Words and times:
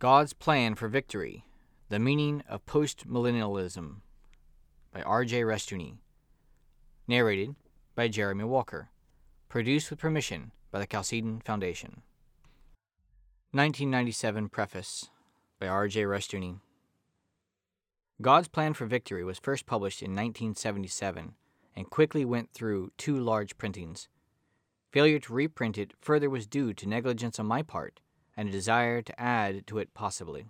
God's 0.00 0.32
Plan 0.32 0.76
for 0.76 0.88
Victory 0.88 1.44
The 1.90 1.98
Meaning 1.98 2.42
of 2.48 2.64
Postmillennialism 2.64 3.96
by 4.94 5.02
R.J. 5.02 5.42
Rushdoony. 5.42 5.98
Narrated 7.06 7.54
by 7.94 8.08
Jeremy 8.08 8.44
Walker. 8.44 8.88
Produced 9.50 9.90
with 9.90 9.98
permission 9.98 10.52
by 10.70 10.78
the 10.78 10.86
Chalcedon 10.86 11.42
Foundation. 11.44 12.00
1997 13.50 14.48
Preface 14.48 15.10
by 15.60 15.66
R.J. 15.66 16.04
Rushdoony. 16.04 16.60
God's 18.22 18.48
Plan 18.48 18.72
for 18.72 18.86
Victory 18.86 19.22
was 19.22 19.38
first 19.38 19.66
published 19.66 20.00
in 20.00 20.12
1977 20.12 21.34
and 21.76 21.90
quickly 21.90 22.24
went 22.24 22.54
through 22.54 22.90
two 22.96 23.18
large 23.18 23.58
printings. 23.58 24.08
Failure 24.92 25.18
to 25.18 25.34
reprint 25.34 25.76
it 25.76 25.92
further 26.00 26.30
was 26.30 26.46
due 26.46 26.72
to 26.72 26.88
negligence 26.88 27.38
on 27.38 27.44
my 27.44 27.60
part 27.60 28.00
and 28.40 28.48
a 28.48 28.52
desire 28.52 29.02
to 29.02 29.20
add 29.20 29.66
to 29.66 29.76
it 29.76 29.92
possibly. 29.92 30.46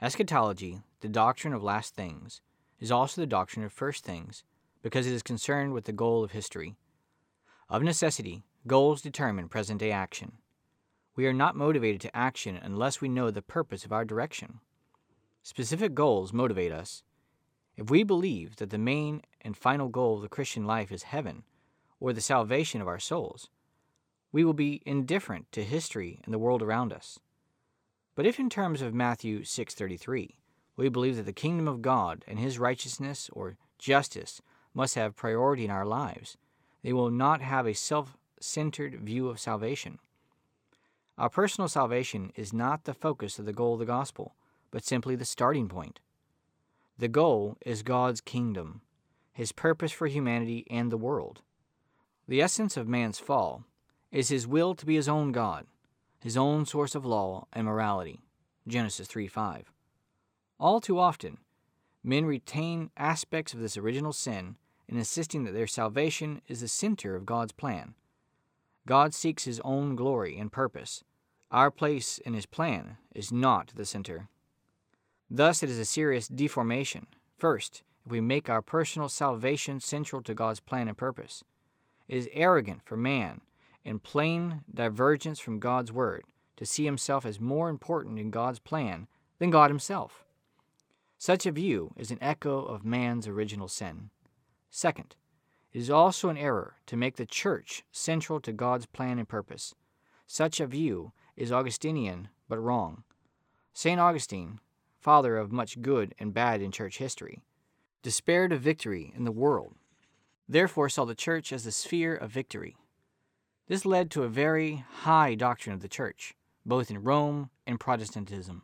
Eschatology, 0.00 0.82
the 1.00 1.08
doctrine 1.08 1.52
of 1.52 1.60
last 1.60 1.96
things, 1.96 2.40
is 2.78 2.92
also 2.92 3.20
the 3.20 3.26
doctrine 3.26 3.64
of 3.64 3.72
first 3.72 4.04
things, 4.04 4.44
because 4.82 5.04
it 5.04 5.12
is 5.12 5.24
concerned 5.24 5.72
with 5.72 5.82
the 5.82 5.92
goal 5.92 6.22
of 6.22 6.30
history. 6.30 6.76
Of 7.68 7.82
necessity, 7.82 8.44
goals 8.68 9.02
determine 9.02 9.48
present 9.48 9.80
day 9.80 9.90
action. 9.90 10.34
We 11.16 11.26
are 11.26 11.32
not 11.32 11.56
motivated 11.56 12.00
to 12.02 12.16
action 12.16 12.56
unless 12.62 13.00
we 13.00 13.08
know 13.08 13.32
the 13.32 13.42
purpose 13.42 13.84
of 13.84 13.92
our 13.92 14.04
direction. 14.04 14.60
Specific 15.42 15.94
goals 15.94 16.32
motivate 16.32 16.70
us. 16.70 17.02
If 17.76 17.90
we 17.90 18.04
believe 18.04 18.54
that 18.56 18.70
the 18.70 18.78
main 18.78 19.22
and 19.40 19.56
final 19.56 19.88
goal 19.88 20.14
of 20.14 20.22
the 20.22 20.28
Christian 20.28 20.66
life 20.66 20.92
is 20.92 21.02
heaven, 21.02 21.42
or 21.98 22.12
the 22.12 22.20
salvation 22.20 22.80
of 22.80 22.86
our 22.86 23.00
souls, 23.00 23.48
we 24.32 24.44
will 24.44 24.54
be 24.54 24.82
indifferent 24.86 25.52
to 25.52 25.62
history 25.62 26.20
and 26.24 26.32
the 26.32 26.38
world 26.38 26.62
around 26.62 26.92
us. 26.92 27.20
But 28.14 28.26
if 28.26 28.40
in 28.40 28.50
terms 28.50 28.82
of 28.82 28.94
Matthew 28.94 29.44
6:33, 29.44 30.38
we 30.76 30.88
believe 30.88 31.16
that 31.16 31.26
the 31.26 31.32
kingdom 31.32 31.68
of 31.68 31.82
God 31.82 32.24
and 32.26 32.38
his 32.38 32.58
righteousness 32.58 33.30
or 33.32 33.56
justice 33.78 34.40
must 34.74 34.94
have 34.94 35.14
priority 35.14 35.64
in 35.66 35.70
our 35.70 35.84
lives, 35.84 36.36
they 36.82 36.92
will 36.92 37.10
not 37.10 37.42
have 37.42 37.66
a 37.66 37.74
self-centered 37.74 39.00
view 39.00 39.28
of 39.28 39.38
salvation. 39.38 39.98
Our 41.18 41.28
personal 41.28 41.68
salvation 41.68 42.32
is 42.34 42.52
not 42.52 42.84
the 42.84 42.94
focus 42.94 43.38
of 43.38 43.44
the 43.44 43.52
goal 43.52 43.74
of 43.74 43.80
the 43.80 43.86
gospel, 43.86 44.34
but 44.70 44.84
simply 44.84 45.14
the 45.14 45.26
starting 45.26 45.68
point. 45.68 46.00
The 46.98 47.08
goal 47.08 47.58
is 47.66 47.82
God's 47.82 48.20
kingdom, 48.20 48.80
his 49.32 49.52
purpose 49.52 49.92
for 49.92 50.06
humanity 50.06 50.66
and 50.70 50.90
the 50.90 50.96
world. 50.96 51.42
The 52.26 52.40
essence 52.40 52.76
of 52.76 52.88
man's 52.88 53.18
fall 53.18 53.64
is 54.12 54.28
his 54.28 54.46
will 54.46 54.74
to 54.74 54.86
be 54.86 54.94
his 54.94 55.08
own 55.08 55.32
God, 55.32 55.66
his 56.20 56.36
own 56.36 56.66
source 56.66 56.94
of 56.94 57.06
law 57.06 57.46
and 57.52 57.66
morality. 57.66 58.20
Genesis 58.68 59.08
3 59.08 59.26
5. 59.26 59.72
All 60.60 60.80
too 60.80 60.98
often, 60.98 61.38
men 62.04 62.26
retain 62.26 62.90
aspects 62.96 63.54
of 63.54 63.60
this 63.60 63.76
original 63.76 64.12
sin 64.12 64.56
in 64.86 64.98
insisting 64.98 65.44
that 65.44 65.52
their 65.52 65.66
salvation 65.66 66.42
is 66.46 66.60
the 66.60 66.68
center 66.68 67.16
of 67.16 67.26
God's 67.26 67.52
plan. 67.52 67.94
God 68.86 69.14
seeks 69.14 69.44
his 69.44 69.60
own 69.64 69.96
glory 69.96 70.36
and 70.38 70.52
purpose. 70.52 71.02
Our 71.50 71.70
place 71.70 72.18
in 72.18 72.34
his 72.34 72.46
plan 72.46 72.98
is 73.14 73.32
not 73.32 73.72
the 73.74 73.84
center. 73.84 74.28
Thus, 75.30 75.62
it 75.62 75.70
is 75.70 75.78
a 75.78 75.84
serious 75.84 76.28
deformation. 76.28 77.06
First, 77.38 77.82
if 78.04 78.12
we 78.12 78.20
make 78.20 78.50
our 78.50 78.62
personal 78.62 79.08
salvation 79.08 79.80
central 79.80 80.22
to 80.22 80.34
God's 80.34 80.60
plan 80.60 80.88
and 80.88 80.96
purpose, 80.96 81.42
it 82.08 82.16
is 82.16 82.28
arrogant 82.32 82.82
for 82.84 82.96
man 82.96 83.40
in 83.84 83.98
plain 83.98 84.62
divergence 84.72 85.38
from 85.38 85.58
God's 85.58 85.92
Word 85.92 86.24
to 86.56 86.66
see 86.66 86.84
himself 86.84 87.26
as 87.26 87.40
more 87.40 87.68
important 87.68 88.18
in 88.18 88.30
God's 88.30 88.58
plan 88.58 89.08
than 89.38 89.50
God 89.50 89.70
himself. 89.70 90.24
Such 91.18 91.46
a 91.46 91.52
view 91.52 91.92
is 91.96 92.10
an 92.10 92.18
echo 92.20 92.64
of 92.64 92.84
man's 92.84 93.28
original 93.28 93.68
sin. 93.68 94.10
Second, 94.70 95.16
it 95.72 95.78
is 95.78 95.90
also 95.90 96.28
an 96.28 96.36
error 96.36 96.76
to 96.86 96.96
make 96.96 97.16
the 97.16 97.26
church 97.26 97.84
central 97.92 98.40
to 98.40 98.52
God's 98.52 98.86
plan 98.86 99.18
and 99.18 99.28
purpose. 99.28 99.74
Such 100.26 100.60
a 100.60 100.66
view 100.66 101.12
is 101.36 101.52
Augustinian 101.52 102.28
but 102.48 102.58
wrong. 102.58 103.04
St. 103.72 104.00
Augustine, 104.00 104.60
father 104.98 105.36
of 105.36 105.50
much 105.50 105.80
good 105.80 106.14
and 106.18 106.34
bad 106.34 106.60
in 106.60 106.70
church 106.70 106.98
history, 106.98 107.42
despaired 108.02 108.52
of 108.52 108.60
victory 108.60 109.12
in 109.16 109.24
the 109.24 109.32
world, 109.32 109.74
therefore 110.48 110.88
saw 110.88 111.04
the 111.04 111.14
church 111.14 111.52
as 111.52 111.64
the 111.64 111.72
sphere 111.72 112.14
of 112.14 112.30
victory. 112.30 112.76
This 113.68 113.86
led 113.86 114.10
to 114.10 114.24
a 114.24 114.28
very 114.28 114.84
high 114.90 115.34
doctrine 115.34 115.74
of 115.74 115.82
the 115.82 115.88
Church, 115.88 116.34
both 116.66 116.90
in 116.90 117.02
Rome 117.02 117.50
and 117.66 117.78
Protestantism. 117.78 118.62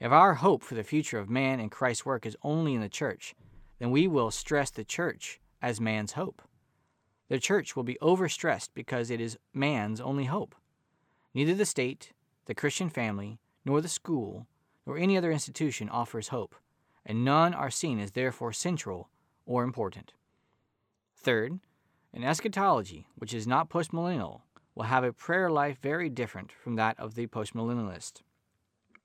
If 0.00 0.10
our 0.10 0.34
hope 0.34 0.62
for 0.62 0.74
the 0.74 0.84
future 0.84 1.18
of 1.18 1.30
man 1.30 1.60
and 1.60 1.70
Christ's 1.70 2.04
work 2.04 2.26
is 2.26 2.36
only 2.42 2.74
in 2.74 2.80
the 2.80 2.88
Church, 2.88 3.34
then 3.78 3.90
we 3.90 4.08
will 4.08 4.30
stress 4.30 4.70
the 4.70 4.84
Church 4.84 5.40
as 5.62 5.80
man's 5.80 6.12
hope. 6.12 6.42
The 7.28 7.38
Church 7.38 7.76
will 7.76 7.84
be 7.84 7.98
overstressed 8.00 8.70
because 8.74 9.10
it 9.10 9.20
is 9.20 9.38
man's 9.54 10.00
only 10.00 10.24
hope. 10.24 10.54
Neither 11.34 11.54
the 11.54 11.66
state, 11.66 12.12
the 12.46 12.54
Christian 12.54 12.88
family, 12.88 13.38
nor 13.64 13.80
the 13.80 13.88
school, 13.88 14.46
nor 14.86 14.96
any 14.96 15.16
other 15.16 15.30
institution 15.30 15.88
offers 15.88 16.28
hope, 16.28 16.54
and 17.06 17.24
none 17.24 17.54
are 17.54 17.70
seen 17.70 18.00
as 18.00 18.12
therefore 18.12 18.52
central 18.52 19.10
or 19.46 19.62
important. 19.62 20.12
Third, 21.16 21.60
an 22.12 22.24
eschatology, 22.24 23.06
which 23.16 23.34
is 23.34 23.46
not 23.46 23.68
postmillennial, 23.68 24.42
will 24.74 24.84
have 24.84 25.04
a 25.04 25.12
prayer 25.12 25.50
life 25.50 25.78
very 25.82 26.08
different 26.08 26.52
from 26.52 26.76
that 26.76 26.98
of 26.98 27.14
the 27.14 27.26
postmillennialist. 27.26 28.22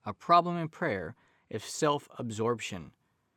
A 0.06 0.14
problem 0.14 0.58
in 0.58 0.68
prayer 0.68 1.16
is 1.50 1.64
self 1.64 2.08
absorption, 2.18 2.92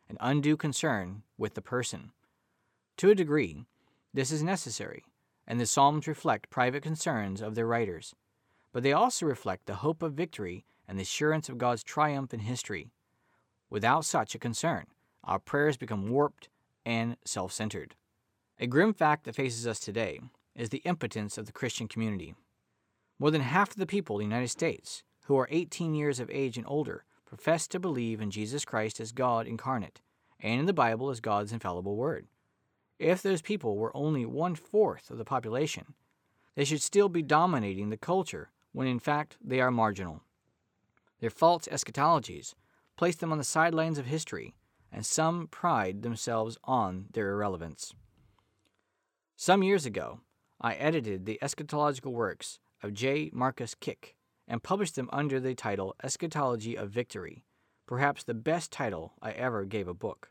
an 0.09 0.16
undue 0.21 0.56
concern 0.56 1.22
with 1.38 1.55
the 1.55 1.62
person. 1.62 2.12
To 2.99 3.10
a 3.10 3.15
degree, 3.15 3.65
this 4.15 4.31
is 4.31 4.43
necessary, 4.43 5.05
and 5.47 5.60
the 5.60 5.66
Psalms 5.66 6.06
reflect 6.06 6.50
private 6.50 6.82
concerns 6.82 7.41
of 7.41 7.55
their 7.55 7.66
writers, 7.66 8.15
but 8.72 8.82
they 8.82 8.93
also 8.93 9.26
reflect 9.26 9.66
the 9.66 9.76
hope 9.76 10.03
of 10.03 10.15
victory 10.15 10.65
and 10.88 10.99
the 10.99 11.03
assurance 11.03 11.49
of 11.49 11.59
God's 11.59 11.82
triumph 11.82 12.32
in 12.32 12.41
history. 12.41 12.91
Without 13.69 14.05
such 14.05 14.34
a 14.34 14.38
concern, 14.38 14.87
our 15.25 15.38
prayers 15.38 15.76
become 15.76 16.09
warped 16.09 16.49
and 16.84 17.16
self 17.25 17.53
centered. 17.53 17.94
A 18.59 18.67
grim 18.67 18.94
fact 18.94 19.25
that 19.25 19.34
faces 19.34 19.67
us 19.67 19.78
today 19.78 20.19
is 20.55 20.71
the 20.71 20.81
impotence 20.87 21.37
of 21.37 21.44
the 21.44 21.53
Christian 21.53 21.89
community. 21.89 22.34
More 23.19 23.31
than 23.31 23.43
half 23.43 23.72
of 23.72 23.77
the 23.77 23.84
people 23.84 24.17
in 24.17 24.31
the 24.31 24.34
United 24.34 24.49
States 24.49 25.03
who 25.25 25.37
are 25.37 25.47
18 25.50 25.94
years 25.94 26.21
of 26.21 26.31
age 26.31 26.56
and 26.56 26.67
older 26.67 27.05
profess 27.27 27.69
to 27.69 27.78
believe 27.78 28.19
in 28.19 28.31
Jesus 28.31 28.65
Christ 28.65 28.99
as 28.99 29.12
God 29.12 29.47
incarnate 29.47 30.00
and 30.41 30.59
in 30.61 30.65
the 30.65 30.72
Bible 30.72 31.11
as 31.11 31.21
God's 31.21 31.53
infallible 31.53 31.97
word. 31.97 32.28
If 32.99 33.21
those 33.21 33.43
people 33.43 33.77
were 33.77 33.94
only 33.94 34.25
one 34.25 34.55
fourth 34.55 35.11
of 35.11 35.19
the 35.19 35.25
population, 35.27 35.93
they 36.55 36.65
should 36.65 36.81
still 36.81 37.11
be 37.11 37.23
dominating 37.23 37.91
the 37.91 37.99
culture 37.99 38.53
when 38.73 38.87
in 38.87 38.99
fact 38.99 39.37
they 39.44 39.61
are 39.61 39.71
marginal. 39.71 40.23
Their 41.21 41.28
false 41.28 41.69
eschatologies 41.71 42.55
place 42.97 43.17
them 43.17 43.33
on 43.33 43.38
the 43.38 43.44
sidelines 43.44 43.99
of 43.99 44.06
history, 44.06 44.55
and 44.91 45.05
some 45.05 45.47
pride 45.49 46.00
themselves 46.00 46.56
on 46.65 47.09
their 47.12 47.33
irrelevance. 47.33 47.94
Some 49.38 49.62
years 49.62 49.84
ago, 49.84 50.20
I 50.62 50.76
edited 50.76 51.26
the 51.26 51.38
eschatological 51.42 52.10
works 52.10 52.58
of 52.82 52.94
J. 52.94 53.28
Marcus 53.34 53.74
Kik 53.74 54.16
and 54.48 54.62
published 54.62 54.97
them 54.97 55.10
under 55.12 55.38
the 55.38 55.54
title 55.54 55.94
Eschatology 56.02 56.74
of 56.74 56.88
Victory, 56.88 57.44
perhaps 57.86 58.25
the 58.25 58.32
best 58.32 58.72
title 58.72 59.12
I 59.20 59.32
ever 59.32 59.66
gave 59.66 59.88
a 59.88 59.94
book. 59.94 60.30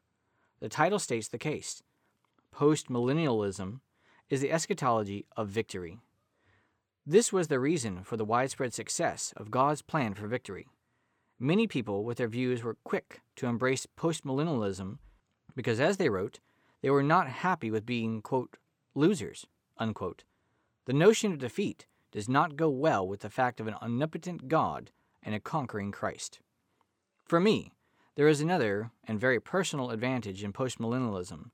The 0.60 0.70
title 0.70 0.98
states 0.98 1.28
the 1.28 1.38
case 1.38 1.84
Postmillennialism 2.52 3.82
is 4.32 4.42
the 4.42 4.52
eschatology 4.52 5.28
of 5.38 5.50
victory. 5.50 6.00
This 7.06 7.32
was 7.32 7.48
the 7.48 7.60
reason 7.60 8.04
for 8.04 8.18
the 8.18 8.26
widespread 8.26 8.74
success 8.74 9.36
of 9.38 9.52
God's 9.52 9.84
plan 9.84 10.16
for 10.16 10.26
victory. 10.26 10.68
Many 11.40 11.68
people 11.68 12.06
with 12.06 12.18
their 12.18 12.28
views 12.28 12.64
were 12.64 12.78
quick 12.84 13.22
to 13.36 13.46
embrace 13.46 13.86
postmillennialism 14.00 14.98
because, 15.56 15.80
as 15.80 15.98
they 15.98 16.10
wrote, 16.10 16.40
they 16.82 16.90
were 16.90 17.04
not 17.04 17.28
happy 17.28 17.70
with 17.70 17.86
being, 17.86 18.24
quote, 18.24 18.58
losers. 18.96 19.46
Unquote. 19.78 20.24
The 20.86 20.94
notion 20.94 21.32
of 21.32 21.40
defeat 21.40 21.86
does 22.12 22.30
not 22.30 22.56
go 22.56 22.70
well 22.70 23.08
with 23.08 23.20
the 23.20 23.30
fact 23.30 23.60
of 23.60 23.68
an 23.68 23.76
omnipotent 23.82 24.48
God 24.48 24.92
and 25.22 25.36
a 25.36 25.40
conquering 25.40 25.92
Christ. 25.92 26.40
For 27.26 27.40
me, 27.40 27.74
there 28.16 28.28
is 28.28 28.40
another 28.40 28.92
and 29.04 29.20
very 29.20 29.40
personal 29.40 29.92
advantage 29.92 30.44
in 30.44 30.54
postmillennialism. 30.54 31.52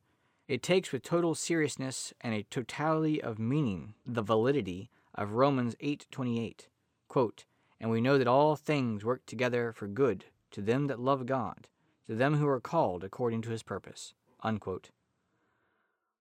It 0.47 0.61
takes 0.61 0.91
with 0.91 1.01
total 1.01 1.33
seriousness 1.33 2.13
and 2.21 2.33
a 2.33 2.43
totality 2.43 3.21
of 3.21 3.39
meaning 3.39 3.95
the 4.05 4.21
validity 4.21 4.89
of 5.15 5.31
Romans 5.31 5.75
8:28. 5.79 6.67
Quote, 7.07 7.45
"And 7.79 7.89
we 7.89 8.01
know 8.01 8.17
that 8.17 8.27
all 8.27 8.55
things 8.55 9.03
work 9.03 9.25
together 9.25 9.71
for 9.71 9.87
good 9.87 10.25
to 10.51 10.61
them 10.61 10.87
that 10.87 10.99
love 10.99 11.25
God, 11.25 11.67
to 12.07 12.15
them 12.15 12.35
who 12.35 12.47
are 12.47 12.61
called 12.61 13.03
according 13.03 13.41
to 13.43 13.49
his 13.49 13.63
purpose." 13.63 14.13
Unquote. 14.41 14.91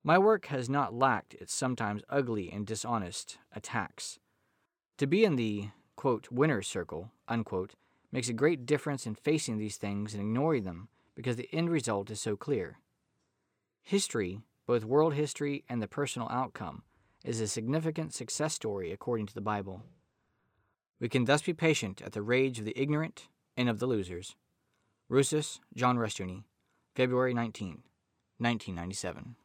My 0.02 0.18
work 0.18 0.46
has 0.46 0.68
not 0.68 0.94
lacked 0.94 1.34
its 1.34 1.52
sometimes 1.52 2.02
ugly 2.08 2.50
and 2.50 2.66
dishonest 2.66 3.38
attacks. 3.54 4.18
To 4.98 5.06
be 5.06 5.24
in 5.24 5.36
the 5.36 5.70
quote, 6.00 6.30
winner's 6.30 6.66
circle 6.66 7.10
unquote, 7.28 7.74
makes 8.10 8.30
a 8.30 8.32
great 8.32 8.64
difference 8.64 9.06
in 9.06 9.14
facing 9.14 9.58
these 9.58 9.76
things 9.76 10.14
and 10.14 10.22
ignoring 10.22 10.64
them 10.64 10.88
because 11.14 11.36
the 11.36 11.50
end 11.52 11.68
result 11.68 12.10
is 12.10 12.18
so 12.18 12.36
clear. 12.36 12.78
History, 13.82 14.40
both 14.66 14.82
world 14.82 15.12
history 15.12 15.62
and 15.68 15.82
the 15.82 15.86
personal 15.86 16.26
outcome, 16.30 16.84
is 17.22 17.38
a 17.38 17.46
significant 17.46 18.14
success 18.14 18.54
story 18.54 18.92
according 18.92 19.26
to 19.26 19.34
the 19.34 19.42
Bible. 19.42 19.82
We 20.98 21.10
can 21.10 21.26
thus 21.26 21.42
be 21.42 21.52
patient 21.52 22.00
at 22.00 22.12
the 22.12 22.22
rage 22.22 22.58
of 22.58 22.64
the 22.64 22.80
ignorant 22.80 23.28
and 23.54 23.68
of 23.68 23.78
the 23.78 23.86
losers. 23.86 24.36
Rousas, 25.10 25.60
John 25.76 25.98
Rushdoony, 25.98 26.44
February 26.94 27.34
19, 27.34 27.82
1997. 28.38 29.36